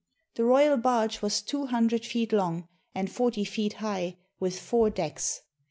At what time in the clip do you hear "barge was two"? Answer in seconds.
0.77-1.67